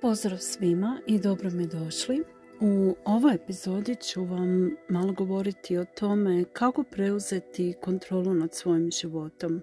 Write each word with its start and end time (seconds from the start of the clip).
Pozdrav 0.00 0.38
svima 0.38 1.00
i 1.06 1.18
dobro 1.18 1.50
mi 1.50 1.66
došli. 1.66 2.24
U 2.60 2.96
ovoj 3.04 3.34
epizodi 3.34 3.96
ću 3.96 4.24
vam 4.24 4.76
malo 4.88 5.12
govoriti 5.12 5.78
o 5.78 5.84
tome 5.84 6.44
kako 6.52 6.82
preuzeti 6.82 7.74
kontrolu 7.82 8.34
nad 8.34 8.54
svojim 8.54 8.90
životom. 8.90 9.62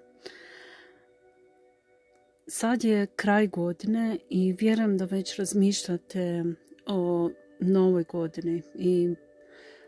Sad 2.47 2.83
je 2.83 3.05
kraj 3.05 3.47
godine 3.47 4.17
i 4.29 4.55
vjerujem 4.59 4.97
da 4.97 5.05
već 5.05 5.39
razmišljate 5.39 6.43
o 6.87 7.29
novoj 7.59 8.03
godini 8.03 8.61
i 8.75 9.15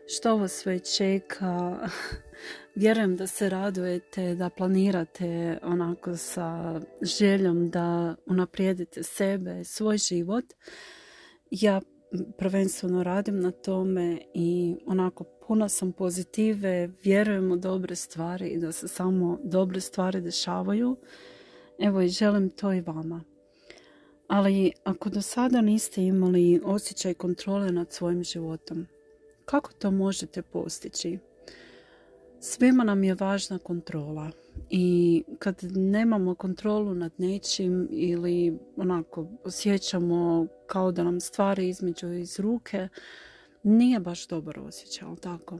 što 0.06 0.36
vas 0.36 0.52
sve 0.52 0.78
čeka. 0.78 1.78
Vjerujem 2.74 3.16
da 3.16 3.26
se 3.26 3.48
radujete, 3.48 4.34
da 4.34 4.50
planirate 4.50 5.58
onako 5.62 6.16
sa 6.16 6.80
željom 7.02 7.70
da 7.70 8.16
unaprijedite 8.26 9.02
sebe, 9.02 9.64
svoj 9.64 9.98
život. 9.98 10.44
Ja 11.50 11.80
prvenstveno 12.38 13.02
radim 13.02 13.40
na 13.40 13.50
tome 13.50 14.18
i 14.34 14.76
onako 14.86 15.24
puno 15.46 15.68
sam 15.68 15.92
pozitive, 15.92 16.90
vjerujem 17.04 17.52
u 17.52 17.56
dobre 17.56 17.96
stvari 17.96 18.48
i 18.48 18.58
da 18.58 18.72
se 18.72 18.88
samo 18.88 19.38
dobre 19.44 19.80
stvari 19.80 20.20
dešavaju. 20.20 20.96
Evo 21.78 22.00
i 22.00 22.08
želim 22.08 22.50
to 22.50 22.72
i 22.72 22.80
vama. 22.80 23.24
Ali 24.28 24.72
ako 24.84 25.10
do 25.10 25.22
sada 25.22 25.60
niste 25.60 26.02
imali 26.02 26.60
osjećaj 26.64 27.14
kontrole 27.14 27.72
nad 27.72 27.92
svojim 27.92 28.24
životom, 28.24 28.86
kako 29.44 29.72
to 29.72 29.90
možete 29.90 30.42
postići? 30.42 31.18
Svima 32.40 32.84
nam 32.84 33.04
je 33.04 33.14
važna 33.14 33.58
kontrola 33.58 34.30
i 34.70 35.24
kad 35.38 35.58
nemamo 35.70 36.34
kontrolu 36.34 36.94
nad 36.94 37.12
nečim 37.18 37.88
ili 37.90 38.58
onako 38.76 39.26
osjećamo 39.44 40.46
kao 40.66 40.92
da 40.92 41.04
nam 41.04 41.20
stvari 41.20 41.68
između 41.68 42.12
iz 42.12 42.40
ruke, 42.40 42.88
nije 43.62 44.00
baš 44.00 44.26
dobar 44.26 44.58
osjećaj, 44.58 45.08
ali 45.08 45.16
tako? 45.16 45.58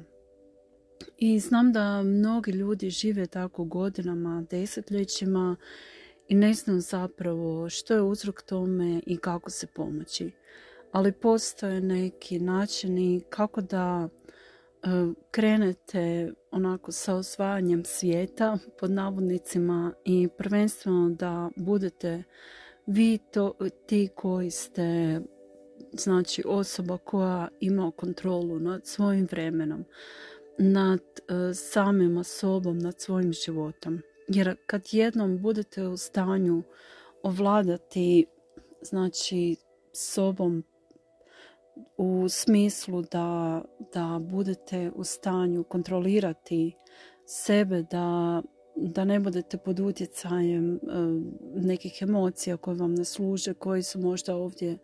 I 1.18 1.38
znam 1.38 1.72
da 1.72 2.02
mnogi 2.02 2.50
ljudi 2.50 2.90
žive 2.90 3.26
tako 3.26 3.64
godinama, 3.64 4.46
desetljećima 4.50 5.56
i 6.28 6.34
ne 6.34 6.54
znam 6.54 6.80
zapravo 6.80 7.70
što 7.70 7.94
je 7.94 8.02
uzrok 8.02 8.42
tome 8.42 9.00
i 9.06 9.16
kako 9.16 9.50
se 9.50 9.66
pomoći. 9.66 10.30
Ali 10.94 11.12
postoje 11.12 11.80
neki 11.80 12.38
načini 12.38 13.22
kako 13.28 13.60
da 13.60 14.08
e, 14.08 14.88
krenete 15.30 16.32
onako 16.50 16.92
sa 16.92 17.14
osvajanjem 17.14 17.84
svijeta 17.84 18.58
pod 18.80 18.90
navodnicima 18.90 19.92
i 20.04 20.28
prvenstveno 20.38 21.10
da 21.10 21.50
budete 21.56 22.22
vi 22.86 23.18
to, 23.32 23.52
ti 23.86 24.08
koji 24.14 24.50
ste 24.50 25.20
znači 25.92 26.42
osoba 26.46 26.98
koja 26.98 27.48
ima 27.60 27.92
kontrolu 27.96 28.60
nad 28.60 28.86
svojim 28.86 29.28
vremenom, 29.30 29.84
nad 30.58 31.00
uh, 31.00 31.56
samima 31.56 32.24
sobom, 32.24 32.78
nad 32.78 33.00
svojim 33.00 33.32
životom. 33.32 34.00
Jer 34.28 34.56
kad 34.66 34.82
jednom 34.90 35.38
budete 35.38 35.86
u 35.86 35.96
stanju 35.96 36.62
ovladati 37.22 38.26
znači 38.82 39.56
sobom 39.92 40.64
u 41.96 42.28
smislu 42.28 43.02
da, 43.02 43.62
da 43.92 44.18
budete 44.22 44.90
u 44.94 45.04
stanju 45.04 45.64
kontrolirati 45.64 46.76
sebe, 47.26 47.82
da, 47.82 48.42
da 48.76 49.04
ne 49.04 49.20
budete 49.20 49.58
pod 49.58 49.80
utjecajem 49.80 50.74
e, 50.74 50.78
nekih 51.54 51.98
emocija 52.02 52.56
koje 52.56 52.76
vam 52.76 52.94
ne 52.94 53.04
služe, 53.04 53.54
koji 53.54 53.82
su 53.82 53.98
možda 53.98 54.36
ovdje 54.36 54.78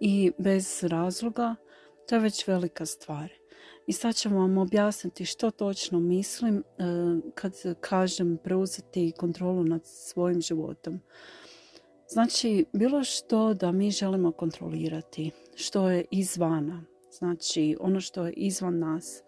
i 0.00 0.32
bez 0.38 0.82
razloga, 0.82 1.54
to 2.08 2.14
je 2.14 2.20
već 2.20 2.46
velika 2.46 2.86
stvar. 2.86 3.30
I 3.86 3.92
sad 3.92 4.14
ćemo 4.14 4.38
vam 4.38 4.58
objasniti 4.58 5.24
što 5.24 5.50
točno 5.50 6.00
mislim 6.00 6.58
e, 6.58 6.62
kad 7.34 7.54
kažem 7.80 8.38
preuzeti 8.44 9.12
kontrolu 9.16 9.64
nad 9.64 9.80
svojim 9.84 10.40
životom. 10.40 11.00
Znači, 12.08 12.64
bilo 12.72 13.04
što 13.04 13.54
da 13.54 13.72
mi 13.72 13.90
želimo 13.90 14.32
kontrolirati, 14.32 15.30
što 15.60 15.90
je 15.90 16.04
izvana, 16.10 16.84
znači 17.18 17.76
ono 17.80 18.00
što 18.00 18.26
je 18.26 18.32
izvan 18.32 18.78
nas, 18.78 19.18
e, 19.18 19.22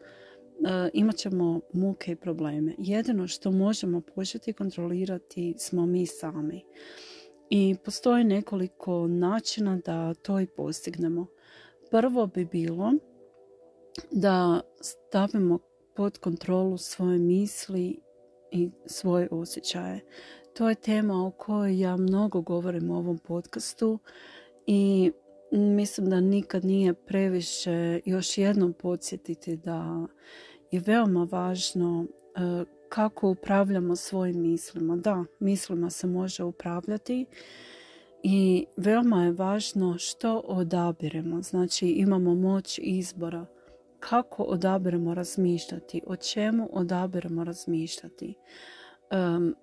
imat 0.93 1.17
ćemo 1.17 1.61
muke 1.73 2.13
i 2.13 2.17
probleme. 2.17 2.75
Jedino 2.79 3.29
što 3.29 3.51
možemo 3.51 4.01
početi 4.01 4.53
kontrolirati 4.53 5.55
smo 5.59 5.87
mi 5.87 6.07
sami. 6.07 6.65
I 7.51 7.77
postoji 7.85 8.25
nekoliko 8.25 9.07
načina 9.07 9.79
da 9.85 10.15
to 10.15 10.41
i 10.41 10.47
postignemo. 10.47 11.27
Prvo 11.91 12.27
bi 12.27 12.45
bilo 12.45 12.93
da 14.11 14.61
stavimo 14.81 15.59
pod 15.97 16.19
kontrolu 16.19 16.79
svoje 16.79 17.19
misli 17.19 18.01
i 18.51 18.71
svoje 18.87 19.29
osjećaje. 19.31 20.01
To 20.55 20.69
je 20.69 20.75
tema 20.75 21.27
o 21.27 21.31
kojoj 21.31 21.81
ja 21.81 21.97
mnogo 21.97 22.41
govorim 22.41 22.91
u 22.91 22.97
ovom 22.97 23.19
podcastu 23.19 23.99
i 24.67 25.13
mislim 25.53 26.11
da 26.11 26.21
nikad 26.21 26.65
nije 26.65 26.95
previše 26.95 28.01
još 28.05 28.39
jednom 28.39 28.73
podsjetiti 28.73 29.57
da 29.57 30.07
je 30.71 30.81
veoma 30.81 31.29
važno 31.31 32.07
e, 32.07 32.65
kako 32.89 33.31
upravljamo 33.31 33.97
svojim 33.97 34.41
mislima. 34.41 34.97
Da, 34.97 35.25
mislima 35.41 35.91
se 35.91 36.07
može 36.07 36.45
upravljati 36.45 37.27
i 38.23 38.67
veoma 38.77 39.25
je 39.25 39.33
važno 39.33 39.99
što 39.99 40.39
odabiremo. 40.39 41.43
Znači 41.43 41.87
imamo 41.87 42.35
moć 42.35 42.79
izbora 42.83 43.47
kako 44.01 44.43
odabiremo 44.43 45.15
razmišljati, 45.15 46.03
o 46.07 46.17
čemu 46.17 46.69
odabiremo 46.73 47.45
razmišljati, 47.45 48.35
um, 49.13 49.55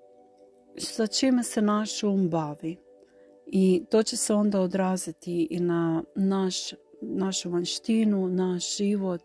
sa 0.77 1.07
čime 1.07 1.44
se 1.44 1.61
naš 1.61 2.03
um 2.03 2.29
bavi. 2.29 2.77
I 3.51 3.83
to 3.89 4.03
će 4.03 4.17
se 4.17 4.33
onda 4.33 4.61
odraziti 4.61 5.47
i 5.51 5.59
na 5.59 6.03
naš, 6.15 6.73
našu 7.01 7.49
vanštinu, 7.49 8.27
naš 8.27 8.77
život, 8.77 9.21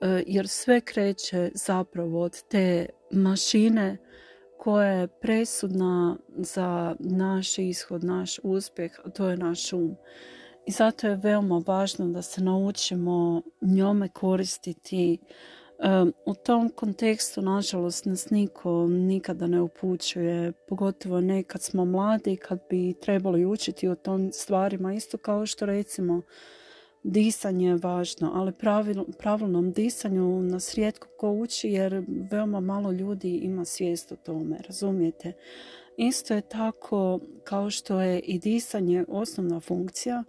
e, 0.00 0.22
jer 0.26 0.48
sve 0.48 0.80
kreće 0.80 1.50
zapravo 1.54 2.22
od 2.22 2.42
te 2.42 2.86
mašine 3.10 3.96
koja 4.58 4.88
je 4.88 5.08
presudna 5.08 6.16
za 6.28 6.96
naš 7.00 7.58
ishod, 7.58 8.04
naš 8.04 8.40
uspjeh, 8.42 8.92
a 9.04 9.10
to 9.10 9.28
je 9.28 9.36
naš 9.36 9.72
um. 9.72 9.96
I 10.66 10.70
zato 10.70 11.06
je 11.06 11.16
veoma 11.16 11.62
važno 11.66 12.08
da 12.08 12.22
se 12.22 12.40
naučimo 12.40 13.42
njome 13.60 14.08
koristiti. 14.08 15.18
U 16.26 16.34
tom 16.34 16.68
kontekstu, 16.68 17.42
nažalost, 17.42 18.04
nas 18.04 18.30
niko 18.30 18.86
nikada 18.86 19.46
ne 19.46 19.60
upućuje, 19.60 20.52
pogotovo 20.52 21.20
ne 21.20 21.42
kad 21.42 21.62
smo 21.62 21.84
mladi, 21.84 22.36
kad 22.36 22.58
bi 22.70 22.94
trebali 23.00 23.44
učiti 23.44 23.88
o 23.88 23.94
tom 23.94 24.32
stvarima, 24.32 24.94
isto 24.94 25.18
kao 25.18 25.46
što 25.46 25.66
recimo 25.66 26.22
disanje 27.02 27.68
je 27.68 27.78
važno, 27.82 28.32
ali 28.34 28.52
pravil, 28.52 29.04
pravilnom 29.18 29.72
disanju 29.72 30.42
nas 30.42 30.74
rijetko 30.74 31.08
ko 31.18 31.30
uči 31.30 31.68
jer 31.68 32.04
veoma 32.30 32.60
malo 32.60 32.92
ljudi 32.92 33.36
ima 33.36 33.64
svijest 33.64 34.12
o 34.12 34.16
tome, 34.16 34.58
razumijete? 34.66 35.32
Isto 35.96 36.34
je 36.34 36.40
tako 36.40 37.20
kao 37.44 37.70
što 37.70 38.00
je 38.00 38.20
i 38.20 38.38
disanje 38.38 39.04
osnovna 39.08 39.60
funkcija, 39.60 40.24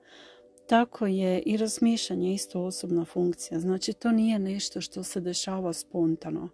tako 0.73 1.05
je 1.05 1.39
i 1.39 1.57
razmišljanje 1.57 2.33
isto 2.33 2.63
osobna 2.63 3.05
funkcija. 3.05 3.59
Znači 3.59 3.93
to 3.93 4.11
nije 4.11 4.39
nešto 4.39 4.81
što 4.81 5.03
se 5.03 5.21
dešava 5.21 5.73
spontano, 5.73 6.49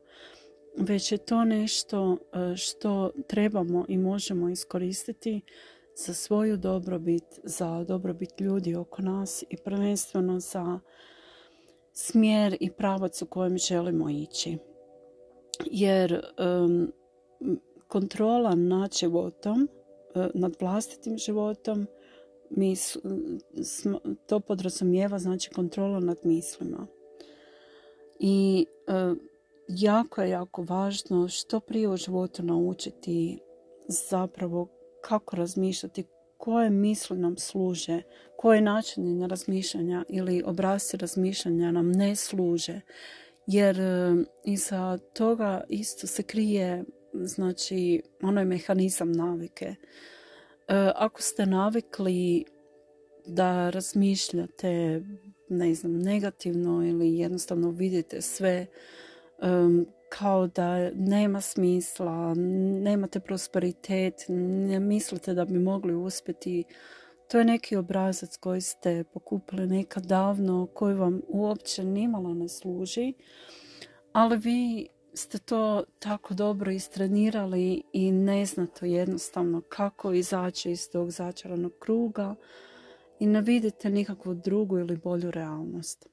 već 0.78 1.12
je 1.12 1.18
to 1.18 1.46
nešto 1.46 2.18
e, 2.18 2.56
što 2.58 3.12
trebamo 3.28 3.86
i 3.88 3.98
možemo 3.98 4.50
iskoristiti 4.50 5.42
za 5.96 6.14
svoju 6.14 6.58
dobrobit, 6.58 7.24
za 7.44 7.84
dobrobit 7.84 8.40
ljudi 8.40 8.76
oko 8.76 9.02
nas 9.02 9.44
i 9.50 9.58
prvenstveno 9.58 10.40
za 10.40 10.80
smjer 11.94 12.58
i 12.60 12.72
pravac 12.72 13.22
u 13.22 13.26
kojem 13.26 13.58
želimo 13.58 14.10
ići. 14.10 14.58
Jer 15.66 16.22
kontrola 17.88 18.56
nad 18.56 18.98
životom, 19.00 19.70
e, 20.16 20.30
nad 20.34 20.56
vlastitim 20.60 21.18
životom, 21.18 21.88
mi, 22.50 22.76
to 24.28 24.40
podrazumijeva 24.40 25.20
znači 25.20 25.50
kontrola 25.50 26.00
nad 26.00 26.18
mislima. 26.24 26.88
I 28.20 28.66
e, 28.88 29.16
jako 29.68 30.22
je 30.22 30.30
jako 30.30 30.64
važno 30.64 31.28
što 31.28 31.60
prije 31.60 31.90
u 31.90 31.98
životu 31.98 32.44
naučiti 32.44 33.40
zapravo 33.88 34.68
kako 35.02 35.36
razmišljati, 35.36 36.04
koje 36.38 36.70
misli 36.70 37.18
nam 37.18 37.38
služe, 37.38 38.02
koje 38.38 38.62
načini 38.62 39.28
razmišljanja 39.28 40.06
ili 40.10 40.44
obrasci 40.46 40.98
razmišljanja 40.98 41.72
nam 41.72 41.92
ne 41.92 42.16
služe. 42.16 42.82
Jer 43.48 43.80
e, 43.80 44.16
iza 44.46 44.98
toga 45.14 45.62
isto 45.70 46.08
se 46.08 46.24
krije 46.24 46.84
znači 47.14 48.02
je 48.38 48.46
mehanizam 48.46 49.12
navike. 49.12 49.76
E, 50.70 50.92
ako 50.96 51.22
ste 51.22 51.46
navikli 51.46 52.46
da 53.26 53.70
razmišljate 53.70 55.02
ne 55.50 55.74
znam, 55.74 56.00
negativno 56.00 56.86
ili 56.86 57.18
jednostavno 57.18 57.70
vidite 57.70 58.22
sve 58.22 58.68
kao 60.10 60.48
da 60.48 60.90
nema 60.92 61.42
smisla, 61.42 62.34
nemate 62.84 63.20
prosperitet, 63.20 64.14
ne 64.28 64.80
mislite 64.80 65.34
da 65.34 65.46
bi 65.46 65.60
mogli 65.60 65.96
uspjeti. 65.96 66.64
To 67.32 67.38
je 67.38 67.46
neki 67.46 67.76
obrazac 67.76 68.38
koji 68.38 68.62
ste 68.62 69.04
pokupili 69.04 69.68
nekad 69.68 70.06
davno, 70.06 70.68
koji 70.74 70.96
vam 70.96 71.22
uopće 71.28 71.84
nimalo 71.84 72.34
ne 72.34 72.48
služi, 72.48 73.14
ali 74.12 74.38
vi 74.38 74.88
ste 75.14 75.38
to 75.38 75.84
tako 76.00 76.34
dobro 76.34 76.72
istrenirali 76.72 77.84
i 77.94 78.12
ne 78.12 78.46
znate 78.46 78.90
jednostavno 78.90 79.62
kako 79.70 80.14
izaći 80.14 80.72
iz 80.72 80.90
tog 80.90 81.12
začaranog 81.12 81.72
kruga 81.80 82.36
i 83.20 83.28
ne 83.28 83.42
vidite 83.42 83.90
nikakvu 83.90 84.34
drugu 84.34 84.80
ili 84.80 84.98
bolju 84.98 85.32
realnost. 85.32 86.08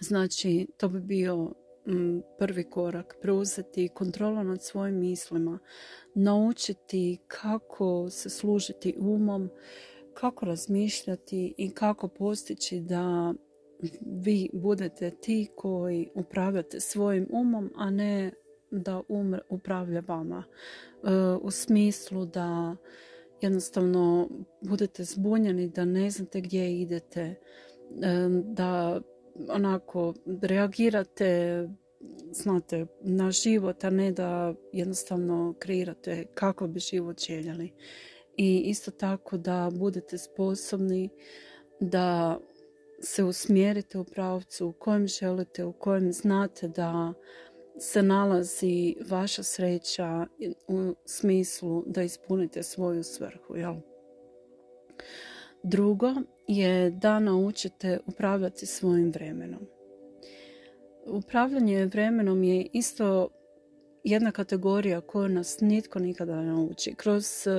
Znači, 0.00 0.68
to 0.78 0.88
bi 0.88 1.00
bio 1.00 1.52
mm, 1.86 2.20
prvi 2.38 2.70
korak, 2.70 3.16
preuzeti 3.22 3.88
kontrolu 3.94 4.44
nad 4.44 4.62
svojim 4.62 4.98
mislima, 4.98 5.58
naučiti 6.14 7.18
kako 7.28 8.10
se 8.10 8.30
služiti 8.30 8.94
umom, 8.98 9.50
kako 10.14 10.46
razmišljati 10.46 11.54
i 11.56 11.70
kako 11.70 12.08
postići 12.08 12.80
da 12.80 13.34
vi 14.00 14.50
budete 14.52 15.10
ti 15.10 15.48
koji 15.56 16.10
upravljate 16.14 16.80
svojim 16.80 17.26
umom, 17.30 17.70
a 17.76 17.90
ne 17.90 18.32
da 18.70 19.02
um 19.08 19.34
upravlja 19.48 20.02
vama. 20.06 20.44
E, 20.44 21.10
u 21.42 21.50
smislu 21.50 22.26
da 22.26 22.76
jednostavno 23.40 24.28
budete 24.62 25.04
zbunjeni, 25.04 25.68
da 25.68 25.84
ne 25.84 26.10
znate 26.10 26.40
gdje 26.40 26.80
idete, 26.80 27.20
e, 27.20 27.34
da 28.44 29.00
onako 29.48 30.14
reagirate 30.42 31.68
znate, 32.32 32.86
na 33.00 33.30
život, 33.30 33.84
a 33.84 33.90
ne 33.90 34.12
da 34.12 34.54
jednostavno 34.72 35.54
kreirate 35.58 36.26
kako 36.34 36.66
bi 36.66 36.80
život 36.80 37.20
željeli. 37.20 37.72
I 38.36 38.58
isto 38.58 38.90
tako 38.90 39.36
da 39.36 39.70
budete 39.72 40.18
sposobni 40.18 41.08
da 41.80 42.38
se 43.00 43.24
usmjerite 43.24 43.98
u 43.98 44.04
pravcu 44.04 44.66
u 44.66 44.72
kojem 44.72 45.06
želite, 45.06 45.64
u 45.64 45.72
kojem 45.72 46.12
znate 46.12 46.68
da 46.68 47.12
se 47.78 48.02
nalazi 48.02 48.96
vaša 49.10 49.42
sreća 49.42 50.26
u 50.68 50.94
smislu 51.04 51.84
da 51.86 52.02
ispunite 52.02 52.62
svoju 52.62 53.02
svrhu. 53.02 53.56
Jel? 53.56 53.74
Drugo 55.62 56.14
je 56.46 56.90
da 56.90 57.20
naučite 57.20 57.98
upravljati 58.06 58.66
svojim 58.66 59.10
vremenom. 59.10 59.60
Upravljanje 61.06 61.86
vremenom 61.86 62.42
je 62.42 62.66
isto 62.72 63.28
jedna 64.04 64.32
kategorija 64.32 65.00
koju 65.00 65.28
nas 65.28 65.60
nitko 65.60 65.98
nikada 65.98 66.36
ne 66.36 66.46
nauči. 66.46 66.94
Kroz 66.94 67.46
e, 67.46 67.50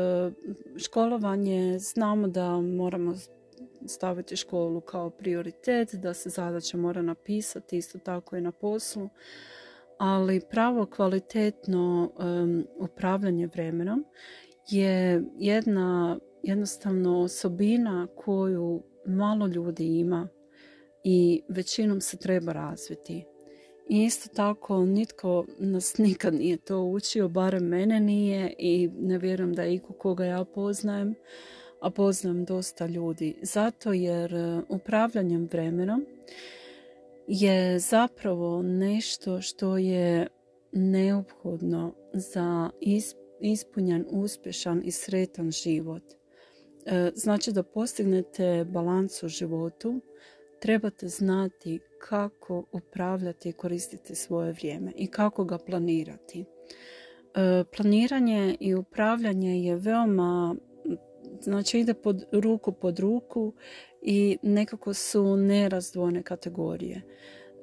školovanje 0.77 1.79
znamo 1.79 2.27
da 2.27 2.61
moramo 2.61 3.15
staviti 3.85 4.35
školu 4.35 4.81
kao 4.81 5.09
prioritet, 5.09 5.95
da 5.95 6.13
se 6.13 6.29
zadaća 6.29 6.77
mora 6.77 7.01
napisati, 7.01 7.77
isto 7.77 7.99
tako 7.99 8.35
i 8.35 8.41
na 8.41 8.51
poslu, 8.51 9.09
ali 9.97 10.41
pravo 10.49 10.85
kvalitetno 10.85 12.11
upravljanje 12.79 13.47
vremenom 13.47 14.05
je 14.67 15.23
jedna 15.37 16.19
jednostavno 16.43 17.19
osobina 17.19 18.07
koju 18.15 18.83
malo 19.05 19.47
ljudi 19.47 19.99
ima 19.99 20.27
i 21.03 21.41
većinom 21.49 22.01
se 22.01 22.17
treba 22.17 22.51
razviti. 22.51 23.25
I 23.89 24.03
isto 24.03 24.29
tako 24.35 24.85
nitko 24.85 25.45
nas 25.59 25.97
nikad 25.97 26.33
nije 26.33 26.57
to 26.57 26.83
učio, 26.83 27.29
barem 27.29 27.63
mene 27.63 27.99
nije 27.99 28.53
i 28.57 28.89
ne 28.99 29.17
vjerujem 29.17 29.53
da 29.53 29.63
je 29.63 29.73
iko 29.73 29.93
koga 29.93 30.25
ja 30.25 30.45
poznajem, 30.45 31.15
a 31.81 31.89
poznam 31.89 32.45
dosta 32.45 32.85
ljudi. 32.85 33.35
Zato 33.41 33.93
jer 33.93 34.33
e, 34.33 34.61
upravljanjem 34.69 35.47
vremenom 35.51 36.05
je 37.27 37.79
zapravo 37.79 38.61
nešto 38.61 39.41
što 39.41 39.77
je 39.77 40.27
neophodno 40.71 41.93
za 42.13 42.69
ispunjen, 43.39 44.05
uspješan 44.09 44.81
i 44.85 44.91
sretan 44.91 45.51
život. 45.51 46.03
E, 46.85 47.11
znači 47.15 47.51
da 47.51 47.63
postignete 47.63 48.65
balans 48.69 49.23
u 49.23 49.27
životu, 49.27 50.01
trebate 50.59 51.07
znati 51.07 51.79
kako 52.07 52.63
upravljati 52.71 53.49
i 53.49 53.53
koristiti 53.53 54.15
svoje 54.15 54.51
vrijeme 54.51 54.91
i 54.95 55.07
kako 55.07 55.45
ga 55.45 55.57
planirati. 55.57 56.45
E, 57.35 57.63
planiranje 57.77 58.57
i 58.59 58.75
upravljanje 58.75 59.63
je 59.63 59.75
veoma 59.75 60.55
znači 61.41 61.79
ide 61.79 61.93
pod 61.93 62.25
ruku 62.31 62.71
pod 62.71 62.99
ruku 62.99 63.53
i 64.01 64.37
nekako 64.43 64.93
su 64.93 65.37
nerazdvojne 65.37 66.23
kategorije. 66.23 67.01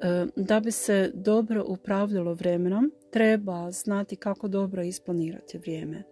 E, 0.01 0.27
da 0.37 0.61
bi 0.61 0.71
se 0.71 1.11
dobro 1.15 1.65
upravljalo 1.69 2.35
vremenom, 2.35 2.93
treba 3.11 3.71
znati 3.71 4.17
kako 4.17 4.49
dobro 4.49 4.83
isplanirati 4.83 5.59
vrijeme. 5.59 6.03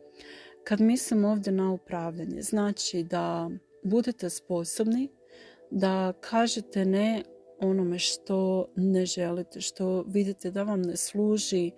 Kad 0.65 0.81
mislim 0.81 1.25
ovdje 1.25 1.53
na 1.53 1.73
upravljanje, 1.73 2.43
znači 2.43 3.03
da 3.03 3.51
budete 3.83 4.31
sposobni 4.31 5.09
da 5.71 6.13
kažete 6.21 6.85
ne 6.85 7.23
onome 7.61 7.99
što 7.99 8.69
ne 8.77 9.07
želite, 9.07 9.61
što 9.61 10.05
vidite 10.09 10.51
da 10.51 10.63
vam 10.63 10.83
ne 10.83 10.97
služi, 10.97 11.71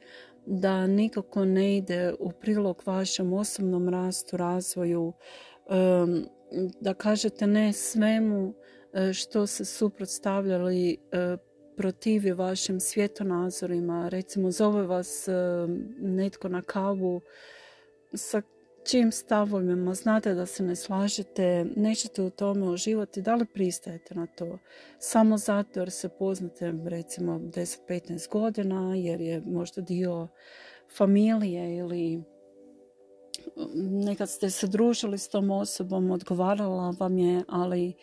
da 0.47 0.87
nikako 0.87 1.45
ne 1.45 1.77
ide 1.77 2.15
u 2.19 2.31
prilog 2.33 2.83
vašem 2.87 3.33
osobnom 3.33 3.89
rastu, 3.89 4.37
razvoju, 4.37 5.13
da 6.81 6.95
kažete 6.95 7.47
ne 7.47 7.73
svemu 7.73 8.55
e, 8.93 9.13
što 9.13 9.47
se 9.47 9.65
suprotstavljali 9.65 10.93
e, 10.93 11.37
protivi 11.77 12.33
vašim 12.33 12.81
svjetonazorima. 12.81 14.09
Recimo 14.09 14.51
zove 14.51 14.87
vas 14.87 15.29
e, 15.29 15.33
netko 15.99 16.49
na 16.49 16.63
kavu 16.63 17.21
sa 18.15 18.43
čim 18.91 19.13
stavovima 19.13 19.95
znate 19.95 20.35
da 20.35 20.47
se 20.47 20.63
ne 20.63 20.77
slažete, 20.77 21.67
nećete 21.77 22.23
u 22.23 22.31
tome 22.31 22.69
uživati, 22.69 23.23
da 23.23 23.35
li 23.35 23.47
pristajete 23.55 24.15
na 24.15 24.27
to? 24.27 24.59
Samo 24.99 25.39
zato 25.39 25.81
jer 25.81 25.91
se 25.91 26.09
poznate 26.09 26.75
recimo 26.85 27.39
10-15 27.39 28.31
godina, 28.31 28.95
jer 28.97 29.21
je 29.21 29.43
možda 29.47 29.83
dio 29.83 30.29
familije 30.97 31.77
ili 31.77 32.23
nekad 33.77 34.29
ste 34.29 34.51
se 34.51 34.67
družili 34.67 35.19
s 35.19 35.29
tom 35.29 35.51
osobom, 35.51 36.11
odgovarala 36.11 36.95
vam 36.99 37.19
je, 37.19 37.43
ali 37.49 37.95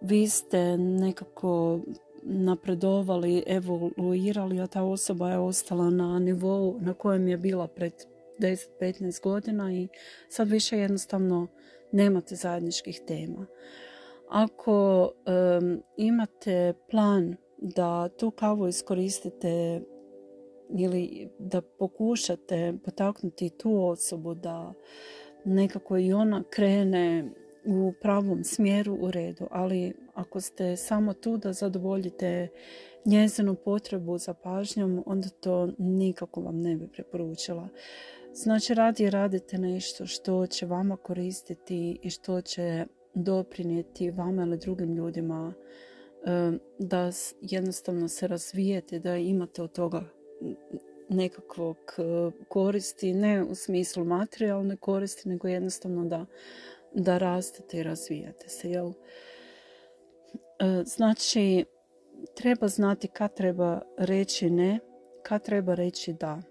vi 0.00 0.28
ste 0.28 0.76
nekako 0.76 1.80
napredovali, 2.22 3.42
evoluirali, 3.46 4.60
a 4.60 4.66
ta 4.66 4.82
osoba 4.82 5.30
je 5.30 5.38
ostala 5.38 5.90
na 5.90 6.18
nivou 6.18 6.76
na 6.80 6.94
kojem 6.94 7.28
je 7.28 7.36
bila 7.36 7.66
pred 7.66 7.92
10-15 8.38 9.22
godina 9.22 9.72
i 9.72 9.88
sad 10.28 10.48
više 10.48 10.78
jednostavno 10.78 11.46
nemate 11.92 12.36
zajedničkih 12.36 13.00
tema. 13.06 13.46
Ako 14.28 15.10
imate 15.96 16.74
plan 16.90 17.36
da 17.58 18.08
tu 18.08 18.30
kavu 18.30 18.68
iskoristite 18.68 19.80
ili 20.78 21.28
da 21.38 21.60
pokušate 21.60 22.74
potaknuti 22.84 23.50
tu 23.50 23.84
osobu 23.84 24.34
da 24.34 24.72
nekako 25.44 25.98
i 25.98 26.12
ona 26.12 26.42
krene 26.50 27.30
u 27.64 27.92
pravom 28.00 28.44
smjeru 28.44 28.98
u 29.00 29.10
redu, 29.10 29.46
ali 29.50 29.92
ako 30.14 30.40
ste 30.40 30.76
samo 30.76 31.14
tu 31.14 31.36
da 31.36 31.52
zadovoljite 31.52 32.48
njezinu 33.04 33.54
potrebu 33.54 34.18
za 34.18 34.34
pažnjom, 34.34 35.02
onda 35.06 35.28
to 35.28 35.72
nikako 35.78 36.40
vam 36.40 36.60
ne 36.60 36.76
bi 36.76 36.88
preporučila. 36.88 37.68
Znači 38.34 38.74
radije 38.74 39.10
radite 39.10 39.58
nešto 39.58 40.06
što 40.06 40.46
će 40.46 40.66
vama 40.66 40.96
koristiti 40.96 41.98
i 42.02 42.10
što 42.10 42.40
će 42.40 42.86
doprinijeti 43.14 44.10
vama 44.10 44.42
ili 44.42 44.58
drugim 44.58 44.94
ljudima 44.94 45.54
da 46.78 47.10
jednostavno 47.40 48.08
se 48.08 48.26
razvijete, 48.26 48.98
da 48.98 49.16
imate 49.16 49.62
od 49.62 49.72
toga 49.72 50.04
nekakvog 51.08 51.76
e, 51.98 52.30
koristi, 52.48 53.12
ne 53.12 53.42
u 53.42 53.54
smislu 53.54 54.04
materijalne 54.04 54.76
koristi, 54.76 55.28
nego 55.28 55.48
jednostavno 55.48 56.04
da, 56.04 56.26
da 56.94 57.18
rastete 57.18 57.78
i 57.78 57.82
razvijate 57.82 58.48
se. 58.48 58.70
Jel? 58.70 58.88
E, 58.88 58.92
znači, 60.84 61.64
treba 62.34 62.68
znati 62.68 63.08
kad 63.08 63.34
treba 63.34 63.80
reći 63.98 64.50
ne, 64.50 64.78
kad 65.22 65.44
treba 65.44 65.74
reći 65.74 66.12
da. 66.12 66.42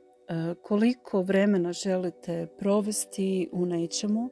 koliko 0.61 1.21
vremena 1.21 1.73
želite 1.73 2.47
provesti 2.59 3.49
u 3.51 3.65
nečemu, 3.65 4.29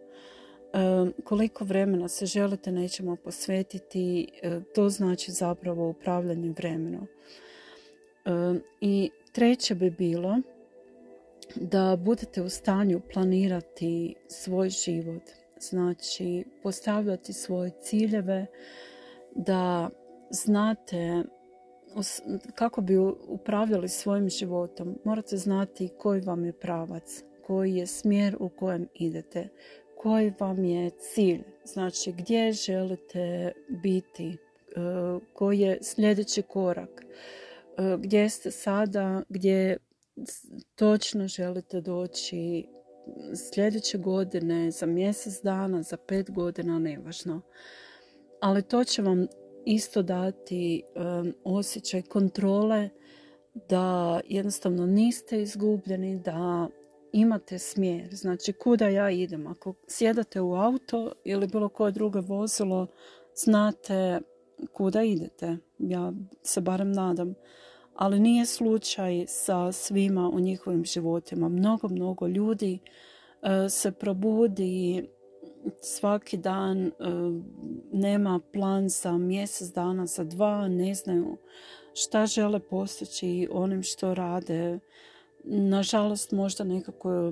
koliko 1.23 1.65
vremena 1.65 2.07
se 2.07 2.25
želite 2.25 2.71
nečemu 2.71 3.15
posvetiti, 3.15 4.27
to 4.75 4.89
znači 4.89 5.31
zapravo 5.31 5.89
upravljanje 5.89 6.53
vremenom. 6.57 7.07
I 8.81 9.09
treće 9.31 9.75
bi 9.75 9.89
bilo 9.89 10.41
da 11.55 11.97
budete 11.99 12.41
u 12.41 12.49
stanju 12.49 13.01
planirati 13.13 14.15
svoj 14.27 14.69
život, 14.69 15.23
znači 15.59 16.45
postavljati 16.63 17.33
svoje 17.33 17.71
ciljeve, 17.81 18.45
da 19.35 19.89
znate 20.29 21.23
kako 22.55 22.81
bi 22.81 22.97
upravljali 23.27 23.89
svojim 23.89 24.29
životom. 24.29 24.99
Morate 25.03 25.37
znati 25.37 25.89
koji 25.97 26.21
vam 26.21 26.45
je 26.45 26.53
pravac, 26.53 27.23
koji 27.47 27.75
je 27.75 27.87
smjer 27.87 28.35
u 28.39 28.49
kojem 28.49 28.87
idete, 28.93 29.49
koji 29.97 30.33
vam 30.39 30.65
je 30.65 30.89
cilj, 30.89 31.43
znači 31.63 32.11
gdje 32.11 32.51
želite 32.51 33.51
biti, 33.83 34.27
e, 34.27 34.35
koji 35.33 35.59
je 35.59 35.79
sljedeći 35.81 36.41
korak, 36.41 37.05
gdje 37.99 38.29
ste 38.29 38.51
sada, 38.51 39.23
gdje 39.29 39.77
točno 40.75 41.27
želite 41.27 41.81
doći 41.81 42.67
sljedeće 43.53 43.97
godine, 43.97 44.71
za 44.71 44.85
mjesec 44.85 45.41
dana, 45.43 45.83
za 45.83 45.97
pet 45.97 46.31
godina, 46.31 46.79
nevažno. 46.79 47.41
Ali 48.41 48.61
to 48.61 48.83
će 48.83 49.01
vam 49.01 49.27
isto 49.65 50.01
dati 50.01 50.83
um, 50.95 51.33
osjećaj 51.43 52.01
kontrole 52.01 52.89
da 53.69 54.19
jednostavno 54.25 54.85
niste 54.85 55.41
izgubljeni, 55.41 56.19
da 56.19 56.67
imate 57.11 57.59
smjer. 57.59 58.15
Znači, 58.15 58.53
kuda 58.53 58.87
ja 58.87 59.09
idem? 59.09 59.47
Ako 59.47 59.73
sjedate 59.87 60.41
u 60.41 60.55
auto 60.55 61.11
ili 61.23 61.47
bilo 61.47 61.69
koje 61.69 61.91
drugo 61.91 62.21
vozilo, 62.21 62.87
znate 63.35 64.19
kuda 64.73 65.03
idete. 65.03 65.57
Ja 65.79 66.13
se 66.43 66.61
barem 66.61 66.91
nadam 66.91 67.35
ali 67.97 68.19
nije 68.19 68.45
slučaj 68.45 69.25
sa 69.27 69.71
svima 69.71 70.29
u 70.29 70.39
njihovim 70.39 70.85
životima. 70.85 71.49
Mnogo, 71.49 71.87
mnogo 71.87 72.27
ljudi 72.27 72.79
e, 73.41 73.69
se 73.69 73.91
probudi 73.91 75.07
svaki 75.81 76.37
dan, 76.37 76.85
e, 76.85 76.91
nema 77.91 78.39
plan 78.53 78.89
za 78.89 79.17
mjesec 79.17 79.67
dana, 79.67 80.05
za 80.05 80.23
dva, 80.23 80.67
ne 80.67 80.95
znaju 80.95 81.37
šta 81.93 82.25
žele 82.25 82.59
postići 82.59 83.47
onim 83.51 83.83
što 83.83 84.13
rade. 84.13 84.79
Nažalost, 85.43 86.31
možda 86.31 86.63
nekako 86.63 87.31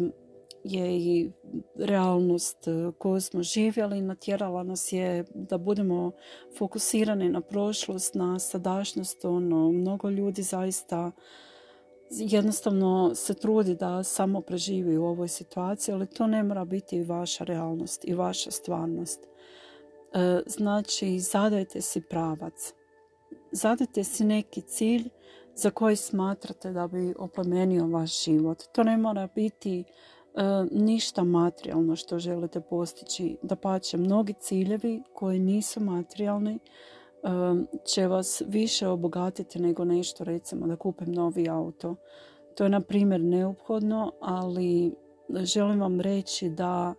je 0.67 0.97
i 0.97 1.31
realnost 1.75 2.67
e, 2.67 2.91
koju 2.97 3.21
smo 3.21 3.43
živjeli 3.43 4.01
natjerala 4.01 4.63
nas 4.63 4.91
je 4.91 5.25
da 5.33 5.57
budemo 5.57 6.11
fokusirani 6.57 7.29
na 7.29 7.41
prošlost, 7.41 8.15
na 8.15 8.39
sadašnjost. 8.39 9.25
Ono, 9.25 9.71
mnogo 9.71 10.09
ljudi 10.09 10.43
zaista 10.43 11.11
jednostavno 12.09 13.15
se 13.15 13.33
trudi 13.33 13.75
da 13.75 14.03
samo 14.03 14.41
preživi 14.41 14.97
u 14.97 15.05
ovoj 15.05 15.27
situaciji, 15.27 15.93
ali 15.93 16.07
to 16.07 16.27
ne 16.27 16.43
mora 16.43 16.65
biti 16.65 16.95
i 16.95 17.03
vaša 17.03 17.43
realnost 17.43 18.05
i 18.07 18.13
vaša 18.13 18.51
stvarnost. 18.51 19.19
E, 20.13 20.39
znači, 20.45 21.19
zadajte 21.19 21.81
si 21.81 22.01
pravac. 22.01 22.73
Zadajte 23.51 24.03
si 24.03 24.23
neki 24.23 24.61
cilj 24.61 25.09
za 25.55 25.69
koji 25.69 25.95
smatrate 25.95 26.71
da 26.71 26.87
bi 26.87 27.13
oplemenio 27.17 27.87
vaš 27.87 28.23
život. 28.25 28.63
To 28.73 28.83
ne 28.83 28.97
mora 28.97 29.27
biti 29.35 29.83
ništa 30.71 31.23
materijalno 31.23 31.95
što 31.95 32.19
želite 32.19 32.61
postići. 32.61 33.37
Da 33.41 33.55
pače, 33.55 33.97
mnogi 33.97 34.33
ciljevi 34.33 35.03
koji 35.13 35.39
nisu 35.39 35.79
materijalni 35.79 36.55
e, 36.55 36.59
će 37.85 38.07
vas 38.07 38.41
više 38.47 38.87
obogatiti 38.87 39.59
nego 39.59 39.85
nešto, 39.85 40.23
recimo 40.23 40.67
da 40.67 40.75
kupim 40.75 41.13
novi 41.13 41.49
auto. 41.49 41.95
To 42.55 42.63
je 42.63 42.69
na 42.69 42.81
primjer 42.81 43.21
neophodno, 43.21 44.11
ali 44.21 44.95
želim 45.29 45.79
vam 45.79 46.01
reći 46.01 46.49
da 46.49 46.93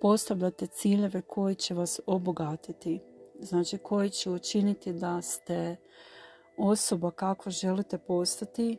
postavljate 0.00 0.66
ciljeve 0.66 1.22
koji 1.22 1.54
će 1.54 1.74
vas 1.74 2.00
obogatiti. 2.06 3.00
Znači 3.40 3.78
koji 3.78 4.10
će 4.10 4.30
učiniti 4.30 4.92
da 4.92 5.22
ste 5.22 5.76
osoba 6.58 7.10
kako 7.10 7.50
želite 7.50 7.98
postati, 7.98 8.78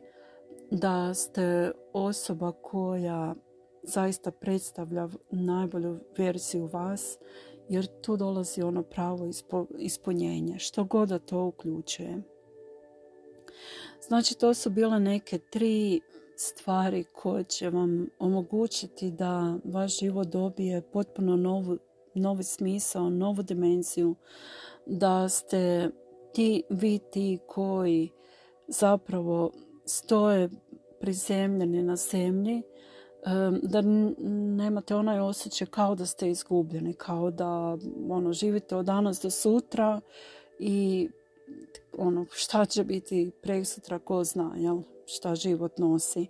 da 0.70 1.14
ste 1.14 1.72
osoba 1.92 2.52
koja 2.52 3.34
zaista 3.82 4.30
predstavlja 4.30 5.08
najbolju 5.30 5.98
verziju 6.18 6.66
vas 6.66 7.18
jer 7.68 7.86
tu 8.00 8.16
dolazi 8.16 8.62
ono 8.62 8.82
pravo 8.82 9.30
ispunjenje, 9.78 10.58
što 10.58 10.84
god 10.84 11.08
da 11.08 11.18
to 11.18 11.44
uključuje. 11.44 12.22
Znači 14.08 14.38
to 14.38 14.54
su 14.54 14.70
bile 14.70 15.00
neke 15.00 15.38
tri 15.38 16.00
stvari 16.36 17.04
koje 17.04 17.44
će 17.44 17.70
vam 17.70 18.08
omogućiti 18.18 19.10
da 19.10 19.56
vaš 19.64 19.98
život 19.98 20.28
dobije 20.28 20.82
potpuno 20.82 21.36
novu, 21.36 21.78
novi 22.14 22.42
smisao, 22.42 23.10
novu 23.10 23.42
dimenziju, 23.42 24.14
da 24.86 25.28
ste 25.28 25.90
ti, 26.34 26.62
vi 26.70 26.98
ti 26.98 27.38
koji 27.46 28.10
zapravo 28.68 29.52
stoje 29.84 30.50
prizemljeni 31.00 31.82
na 31.82 31.96
zemlji 31.96 32.62
da 33.62 33.82
nemate 34.56 34.94
onaj 34.94 35.20
osjećaj 35.20 35.66
kao 35.66 35.94
da 35.94 36.06
ste 36.06 36.30
izgubljeni, 36.30 36.92
kao 36.94 37.30
da 37.30 37.76
ono, 38.10 38.32
živite 38.32 38.76
od 38.76 38.86
danas 38.86 39.20
do 39.20 39.30
sutra 39.30 40.00
i 40.58 41.08
ono, 41.98 42.26
šta 42.32 42.64
će 42.64 42.84
biti 42.84 43.30
sutra 43.64 43.98
ko 43.98 44.24
zna, 44.24 44.52
jel? 44.56 44.82
šta 45.06 45.34
život 45.34 45.78
nosi. 45.78 46.26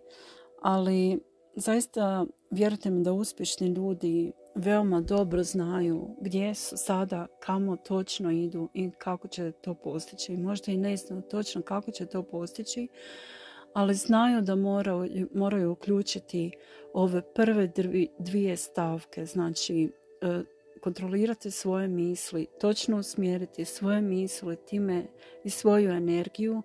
Ali 0.63 1.21
zaista 1.57 2.27
vjerujte 2.51 2.91
mi 2.91 3.05
da 3.05 3.13
uspješni 3.13 3.69
ljudi 3.69 4.33
veoma 4.55 5.01
dobro 5.01 5.43
znaju 5.43 6.17
gdje 6.21 6.55
su 6.55 6.77
sada, 6.77 7.27
kamo 7.41 7.77
točno 7.77 8.31
idu 8.31 8.69
i 8.75 8.91
kako 8.91 9.29
će 9.29 9.53
to 9.53 9.75
postići. 9.75 10.37
Možda 10.37 10.73
i 10.73 10.77
ne 10.77 10.97
znaju 10.97 11.23
točno 11.23 11.63
kako 11.63 11.91
će 11.91 12.07
to 12.07 12.23
postići, 12.23 12.89
ali 13.73 13.95
znaju 13.95 14.41
da 14.43 14.55
moraju, 14.55 15.29
moraju 15.35 15.73
uključiti 15.73 16.51
ove 16.95 17.23
prve 17.35 17.73
dvije 18.19 18.57
stavke, 18.57 19.27
znači 19.27 19.93
e, 20.21 20.43
kontrolirati 20.81 21.51
svoje 21.51 21.89
misli, 21.89 22.47
točno 22.61 22.99
usmjeriti 22.99 23.65
svoje 23.65 24.01
misli 24.01 24.57
time 24.57 25.07
i 25.45 25.51
svoju 25.51 25.91
energiju 25.91 26.63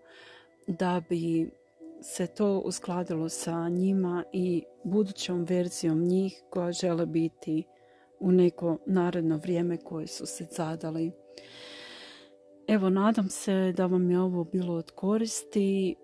da 0.67 1.01
bi 1.09 1.51
se 2.01 2.27
to 2.27 2.59
uskladilo 2.59 3.29
sa 3.29 3.69
njima 3.69 4.23
i 4.33 4.63
budućom 4.83 5.43
verzijom 5.43 6.03
njih 6.03 6.41
koja 6.49 6.71
žele 6.71 7.05
biti 7.05 7.63
u 8.19 8.31
neko 8.31 8.77
naredno 8.85 9.37
vrijeme 9.37 9.77
koje 9.77 10.07
su 10.07 10.25
se 10.25 10.45
zadali. 10.51 11.11
Evo, 12.67 12.89
nadam 12.89 13.29
se 13.29 13.73
da 13.77 13.85
vam 13.85 14.11
je 14.11 14.19
ovo 14.19 14.43
bilo 14.43 14.73
od 14.73 14.91
koristi. 14.91 15.95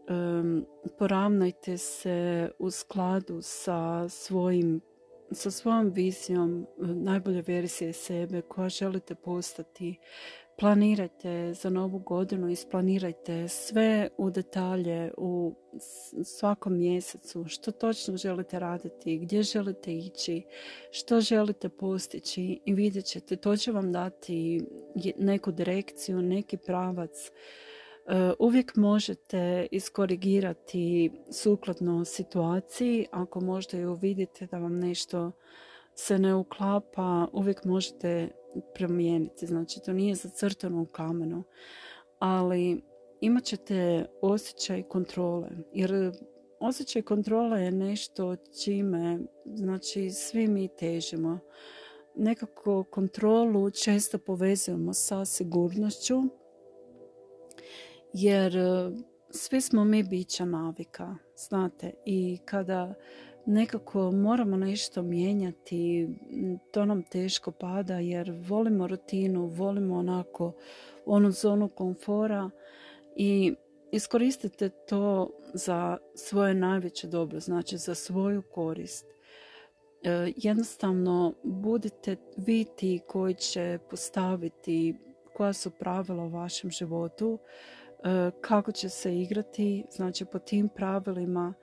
poravnajte 1.00 1.78
se 1.78 2.52
u 2.60 2.72
skladu 2.72 3.42
sa 3.42 4.10
svojim 4.10 4.82
sa 5.34 5.52
svojom 5.52 5.92
vizijom 5.92 6.68
najbolje 6.78 7.42
verzije 7.42 7.94
sebe 7.94 8.42
koja 8.42 8.70
želite 8.70 9.16
postati 9.16 10.00
planirajte 10.62 11.54
za 11.54 11.70
novu 11.70 12.00
godinu, 12.00 12.50
isplanirajte 12.50 13.48
sve 13.48 14.10
u 14.18 14.30
detalje 14.30 15.12
u 15.18 15.56
svakom 16.24 16.78
mjesecu, 16.78 17.46
što 17.48 17.72
točno 17.72 18.18
želite 18.18 18.60
raditi, 18.60 19.18
gdje 19.18 19.44
želite 19.44 19.98
ići, 19.98 20.44
što 20.92 21.22
želite 21.22 21.70
postići 21.70 22.60
i 22.66 22.74
vidjet 22.74 23.06
ćete, 23.06 23.36
to 23.36 23.58
će 23.58 23.72
vam 23.72 23.92
dati 23.92 24.66
neku 25.18 25.52
direkciju, 25.52 26.22
neki 26.22 26.58
pravac. 26.58 27.32
E, 27.32 27.32
uvijek 28.40 28.76
možete 28.76 29.68
iskorigirati 29.72 31.12
sukladno 31.32 32.06
situaciji, 32.06 33.06
ako 33.12 33.42
možda 33.42 33.78
ju 33.78 33.94
vidite 33.94 34.46
da 34.46 34.58
vam 34.58 34.80
nešto 34.80 35.32
se 35.96 36.20
ne 36.20 36.36
uklapa, 36.36 37.28
uvijek 37.34 37.66
možete 37.66 38.30
promijeniti. 38.76 39.48
Znači, 39.48 39.80
to 39.86 39.94
nije 39.94 40.16
zacrtano 40.16 40.82
u 40.82 40.86
kamenu. 40.86 41.44
Ali 42.20 42.82
imat 43.22 43.44
ćete 43.44 44.06
osjećaj 44.22 44.84
kontrole. 44.84 45.50
Jer 45.74 46.12
osjećaj 46.60 47.02
kontrole 47.02 47.62
je 47.62 47.72
nešto 47.72 48.36
čime 48.64 49.20
znači, 49.46 50.10
svi 50.10 50.48
mi 50.48 50.68
težimo. 50.68 51.40
Nekako 52.16 52.84
kontrolu 52.84 53.72
često 53.72 54.18
povezujemo 54.18 54.94
sa 54.94 55.26
sigurnošću 55.26 56.22
jer 58.14 58.54
svi 59.30 59.62
smo 59.62 59.84
mi 59.84 60.04
bića 60.04 60.46
navika, 60.46 61.16
znate, 61.36 61.92
i 62.06 62.38
kada 62.46 62.94
nekako 63.46 64.12
moramo 64.12 64.58
nešto 64.58 65.02
mijenjati, 65.02 66.10
to 66.72 66.86
nam 66.86 67.04
teško 67.04 67.52
pada 67.52 68.00
jer 68.00 68.34
volimo 68.48 68.88
rutinu, 68.88 69.46
volimo 69.46 69.96
onako 69.98 70.54
onu 71.06 71.32
zonu 71.32 71.70
komfora 71.70 72.50
i 73.16 73.54
iskoristite 73.92 74.70
to 74.70 75.30
za 75.54 75.98
svoje 76.16 76.54
najveće 76.54 77.08
dobro, 77.08 77.40
znači 77.40 77.78
za 77.78 77.96
svoju 77.96 78.42
korist. 78.42 79.06
E, 80.04 80.32
jednostavno 80.38 81.34
budite 81.44 82.16
vi 82.38 82.66
ti 82.78 83.00
koji 83.08 83.34
će 83.34 83.80
postaviti 83.90 84.96
koja 85.34 85.54
su 85.54 85.70
pravila 85.70 86.24
u 86.24 86.30
vašem 86.30 86.70
životu, 86.70 87.40
e, 88.04 88.32
kako 88.42 88.72
će 88.72 88.90
se 88.90 89.18
igrati, 89.18 89.84
znači 89.92 90.26
po 90.26 90.40
tim 90.40 90.70
pravilima 90.70 91.54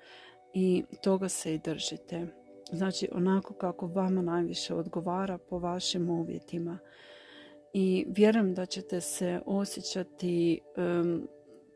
i 0.54 0.84
toga 1.02 1.28
se 1.28 1.54
i 1.54 1.58
držite. 1.58 2.26
Znači 2.72 3.08
onako 3.12 3.54
kako 3.54 3.86
vama 3.86 4.22
najviše 4.22 4.74
odgovara 4.74 5.38
po 5.38 5.58
vašim 5.58 6.10
uvjetima. 6.10 6.78
I 7.72 8.06
vjerujem 8.08 8.54
da 8.54 8.66
ćete 8.66 9.00
se 9.00 9.40
osjećati 9.46 10.60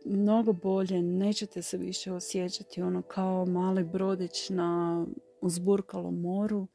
mnogo 0.04 0.52
bolje, 0.52 1.02
nećete 1.02 1.62
se 1.62 1.76
više 1.76 2.12
osjećati 2.12 2.82
ono 2.82 3.02
kao 3.02 3.46
mali 3.46 3.84
brodić 3.84 4.50
na 4.50 5.06
uzburkalom 5.40 6.20
moru, 6.20 6.66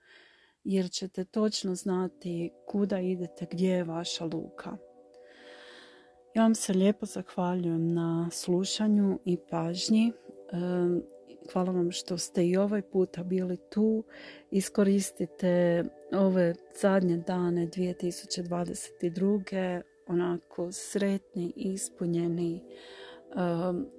jer 0.63 0.92
ćete 0.92 1.25
točno 1.25 1.75
znati 1.75 2.51
kuda 2.68 3.00
idete, 3.00 3.48
gdje 3.51 3.70
je 3.70 3.84
vaša 3.84 4.25
luka. 4.25 4.77
Ja 6.36 6.42
vam 6.42 6.56
se 6.56 6.74
lijepo 6.74 7.06
zahvaljujem 7.06 7.94
na 7.94 8.30
slušanju 8.32 9.20
i 9.25 9.38
pažnji. 9.50 10.12
Hvala 11.54 11.72
vam 11.72 11.92
što 11.92 12.18
ste 12.18 12.48
i 12.48 12.58
ovaj 12.58 12.82
puta 12.82 13.24
bili 13.24 13.58
tu. 13.58 14.04
Iskoristite 14.51 15.84
ove 16.13 16.56
zadnje 16.82 17.18
dane 17.18 17.68
2022. 17.68 19.82
onako 20.08 20.72
sretni, 20.72 21.54
ispunjeni, 21.56 22.63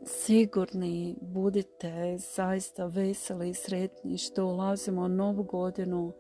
sigurni, 0.05 1.17
budite 1.21 2.19
zaista 2.19 2.87
veseli 2.87 3.51
i 3.51 3.55
sretni 3.55 4.19
što 4.19 4.47
ulazimo 4.47 5.03
u 5.03 5.09
novu 5.09 5.43
godinu 5.43 6.13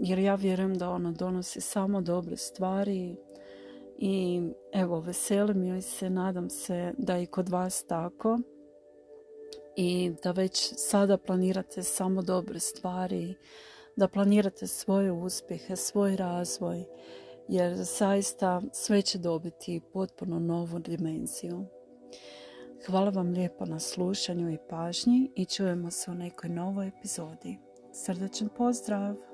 jer 0.00 0.18
ja 0.18 0.34
vjerujem 0.34 0.74
da 0.74 0.90
ona 0.90 1.12
donosi 1.12 1.60
samo 1.60 2.00
dobre 2.00 2.36
stvari 2.36 3.16
i 3.98 4.42
evo 4.72 5.00
veselim 5.00 5.64
joj 5.64 5.82
se, 5.82 6.10
nadam 6.10 6.50
se 6.50 6.92
da 6.98 7.18
i 7.18 7.26
kod 7.26 7.48
vas 7.48 7.84
tako 7.84 8.38
i 9.82 10.12
da 10.22 10.30
već 10.30 10.72
sada 10.76 11.16
planirate 11.16 11.82
samo 11.82 12.22
dobre 12.22 12.60
stvari, 12.60 13.34
da 13.96 14.08
planirate 14.08 14.66
svoje 14.66 15.12
uspjehe, 15.12 15.76
svoj 15.76 16.16
razvoj, 16.16 16.84
jer 17.48 17.76
zaista 17.76 18.62
sve 18.72 19.02
će 19.02 19.18
dobiti 19.18 19.80
potpuno 19.92 20.38
novu 20.38 20.78
dimenziju. 20.78 21.66
Hvala 22.86 23.10
vam 23.10 23.32
lijepo 23.32 23.64
na 23.64 23.80
slušanju 23.80 24.52
i 24.52 24.58
pažnji 24.70 25.30
i 25.36 25.44
čujemo 25.44 25.90
se 25.90 26.10
u 26.10 26.14
nekoj 26.14 26.50
novoj 26.50 26.88
epizodi. 26.88 27.58
Srdačan 27.92 28.48
pozdrav! 28.56 29.29